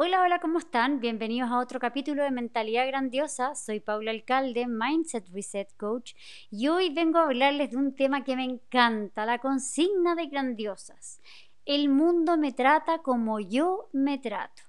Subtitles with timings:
[0.00, 1.00] Hola, hola, ¿cómo están?
[1.00, 3.56] Bienvenidos a otro capítulo de Mentalidad Grandiosa.
[3.56, 6.14] Soy Paula Alcalde, Mindset Reset Coach,
[6.52, 11.20] y hoy vengo a hablarles de un tema que me encanta, la consigna de grandiosas.
[11.64, 14.62] El mundo me trata como yo me trato.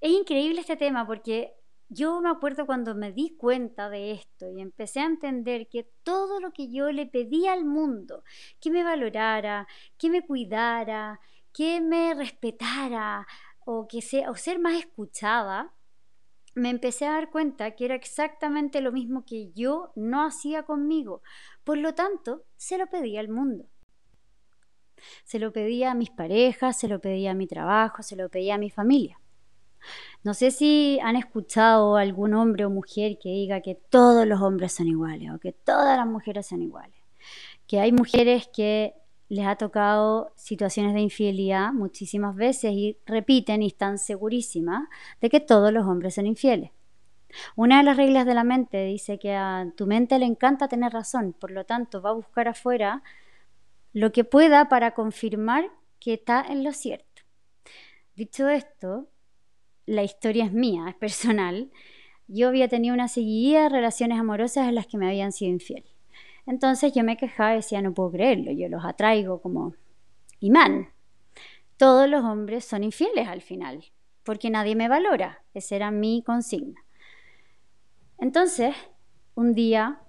[0.00, 1.54] Es increíble este tema porque
[1.88, 6.40] yo me acuerdo cuando me di cuenta de esto y empecé a entender que todo
[6.40, 8.24] lo que yo le pedía al mundo,
[8.60, 11.20] que me valorara, que me cuidara,
[11.52, 13.26] que me respetara
[13.64, 15.72] o, que sea, o ser más escuchada,
[16.54, 21.22] me empecé a dar cuenta que era exactamente lo mismo que yo no hacía conmigo.
[21.64, 23.66] Por lo tanto, se lo pedía al mundo.
[25.24, 28.56] Se lo pedía a mis parejas, se lo pedía a mi trabajo, se lo pedía
[28.56, 29.18] a mi familia.
[30.22, 34.72] No sé si han escuchado algún hombre o mujer que diga que todos los hombres
[34.72, 37.00] son iguales o que todas las mujeres son iguales.
[37.66, 38.94] Que hay mujeres que
[39.30, 44.88] les ha tocado situaciones de infidelidad muchísimas veces y repiten y están segurísimas
[45.20, 46.72] de que todos los hombres son infieles.
[47.54, 50.92] Una de las reglas de la mente dice que a tu mente le encanta tener
[50.92, 53.04] razón, por lo tanto va a buscar afuera
[53.92, 57.22] lo que pueda para confirmar que está en lo cierto.
[58.16, 59.06] Dicho esto,
[59.86, 61.70] la historia es mía, es personal.
[62.26, 65.99] Yo había tenido una seguida de relaciones amorosas en las que me habían sido infieles.
[66.46, 69.74] Entonces yo me quejaba y decía, no puedo creerlo, yo los atraigo como
[70.40, 70.88] imán.
[71.76, 73.84] Todos los hombres son infieles al final,
[74.24, 75.42] porque nadie me valora.
[75.54, 76.84] Esa era mi consigna.
[78.18, 78.74] Entonces,
[79.34, 80.02] un día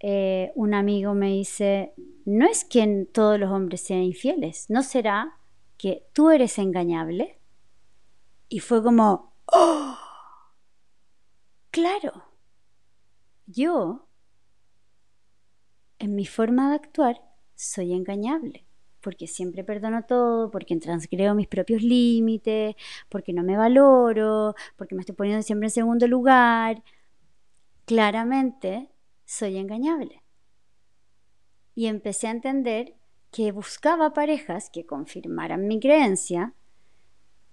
[0.00, 5.38] eh, un amigo me dice, no es que todos los hombres sean infieles, ¿no será
[5.78, 7.40] que tú eres engañable?
[8.48, 9.96] Y fue como, ¡oh!
[11.70, 12.24] Claro,
[13.46, 14.05] yo
[15.98, 17.22] en mi forma de actuar
[17.54, 18.66] soy engañable,
[19.00, 22.76] porque siempre perdono todo, porque transgrego mis propios límites,
[23.08, 26.82] porque no me valoro, porque me estoy poniendo siempre en segundo lugar.
[27.84, 28.90] Claramente
[29.24, 30.22] soy engañable.
[31.74, 32.94] Y empecé a entender
[33.30, 36.54] que buscaba parejas que confirmaran mi creencia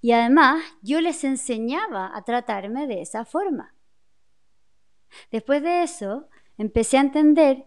[0.04, 3.74] y además yo les enseñaba a tratarme de esa forma.
[5.32, 6.28] Después de eso,
[6.58, 7.66] empecé a entender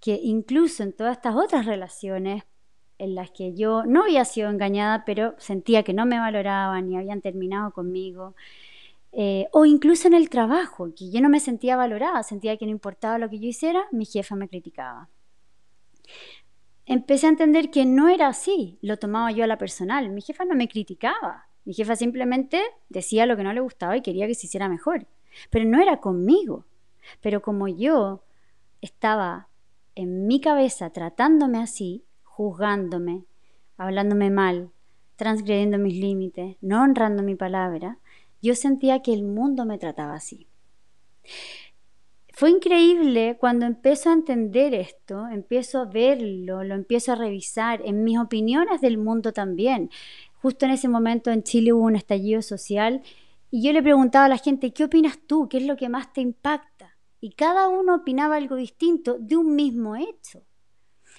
[0.00, 2.44] que incluso en todas estas otras relaciones
[2.98, 6.96] en las que yo no había sido engañada, pero sentía que no me valoraban y
[6.96, 8.34] habían terminado conmigo,
[9.12, 12.70] eh, o incluso en el trabajo, que yo no me sentía valorada, sentía que no
[12.70, 15.08] importaba lo que yo hiciera, mi jefa me criticaba.
[16.84, 20.44] Empecé a entender que no era así, lo tomaba yo a la personal, mi jefa
[20.44, 24.34] no me criticaba, mi jefa simplemente decía lo que no le gustaba y quería que
[24.34, 25.06] se hiciera mejor,
[25.50, 26.64] pero no era conmigo.
[27.20, 28.22] Pero como yo
[28.80, 29.48] estaba
[29.96, 33.24] en mi cabeza tratándome así, juzgándome,
[33.76, 34.70] hablándome mal,
[35.16, 37.98] transgrediendo mis límites, no honrando mi palabra,
[38.42, 40.46] yo sentía que el mundo me trataba así.
[42.38, 48.04] Fue increíble cuando empiezo a entender esto, empiezo a verlo, lo empiezo a revisar en
[48.04, 49.88] mis opiniones del mundo también.
[50.42, 53.02] Justo en ese momento en Chile hubo un estallido social
[53.50, 55.48] y yo le preguntaba a la gente, ¿qué opinas tú?
[55.48, 56.75] ¿Qué es lo que más te impacta?
[57.26, 60.44] Y cada uno opinaba algo distinto de un mismo hecho.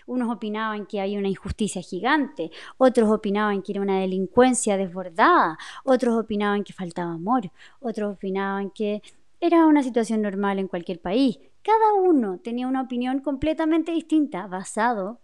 [0.06, 6.18] Unos opinaban que hay una injusticia gigante, otros opinaban que era una delincuencia desbordada, otros
[6.18, 7.52] opinaban que faltaba amor,
[7.82, 9.02] otros opinaban que
[9.42, 11.40] era una situación normal en cualquier país.
[11.62, 15.20] Cada uno tenía una opinión completamente distinta basado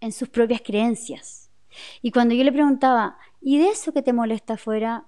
[0.00, 1.52] en sus propias creencias.
[2.02, 5.06] Y cuando yo le preguntaba, ¿y de eso que te molesta afuera?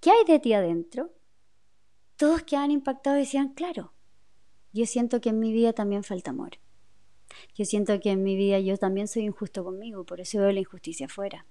[0.00, 1.12] ¿Qué hay de ti adentro?
[2.16, 3.92] Todos quedaban impactados y decían, claro,
[4.72, 6.58] yo siento que en mi vida también falta amor.
[7.54, 10.60] Yo siento que en mi vida yo también soy injusto conmigo, por eso veo la
[10.60, 11.46] injusticia afuera.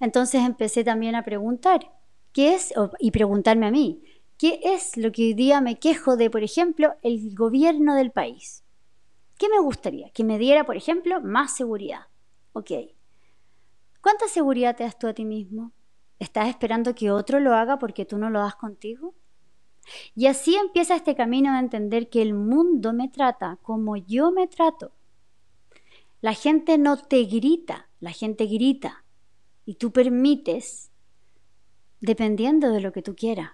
[0.00, 1.92] Entonces empecé también a preguntar,
[2.32, 2.72] ¿qué es?
[2.98, 4.02] y preguntarme a mí,
[4.36, 8.64] ¿qué es lo que hoy día me quejo de, por ejemplo, el gobierno del país?
[9.38, 10.10] ¿Qué me gustaría?
[10.10, 12.06] Que me diera, por ejemplo, más seguridad.
[12.52, 12.70] Ok.
[14.00, 15.72] ¿Cuánta seguridad te das tú a ti mismo?
[16.18, 19.14] ¿Estás esperando que otro lo haga porque tú no lo das contigo?
[20.14, 24.46] Y así empieza este camino de entender que el mundo me trata como yo me
[24.46, 24.92] trato.
[26.20, 29.04] La gente no te grita, la gente grita.
[29.64, 30.90] Y tú permites,
[32.00, 33.52] dependiendo de lo que tú quieras,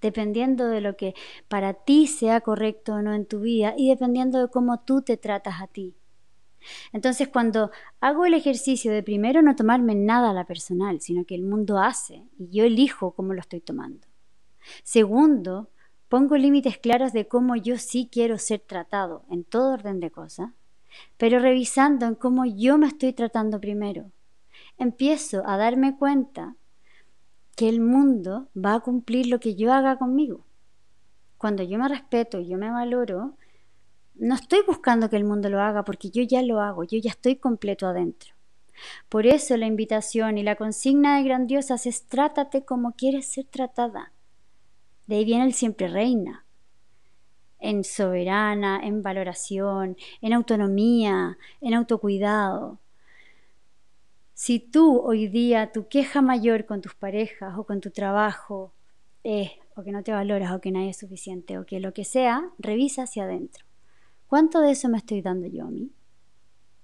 [0.00, 1.14] dependiendo de lo que
[1.48, 5.16] para ti sea correcto o no en tu vida y dependiendo de cómo tú te
[5.16, 5.94] tratas a ti.
[6.92, 7.70] Entonces cuando
[8.00, 11.78] hago el ejercicio de primero no tomarme nada a la personal, sino que el mundo
[11.78, 14.09] hace y yo elijo cómo lo estoy tomando.
[14.82, 15.70] Segundo,
[16.08, 20.50] pongo límites claros de cómo yo sí quiero ser tratado en todo orden de cosas,
[21.16, 24.10] pero revisando en cómo yo me estoy tratando primero.
[24.78, 26.56] Empiezo a darme cuenta
[27.56, 30.44] que el mundo va a cumplir lo que yo haga conmigo.
[31.38, 33.36] Cuando yo me respeto yo me valoro,
[34.14, 37.10] no estoy buscando que el mundo lo haga porque yo ya lo hago, yo ya
[37.10, 38.34] estoy completo adentro.
[39.08, 44.12] Por eso la invitación y la consigna de grandiosas es trátate como quieres ser tratada.
[45.10, 46.44] De ahí viene el siempre reina.
[47.58, 52.78] En soberana, en valoración, en autonomía, en autocuidado.
[54.34, 58.72] Si tú hoy día tu queja mayor con tus parejas o con tu trabajo
[59.24, 62.04] es o que no te valoras o que nadie es suficiente o que lo que
[62.04, 63.64] sea, revisa hacia adentro.
[64.28, 65.90] ¿Cuánto de eso me estoy dando yo a mí?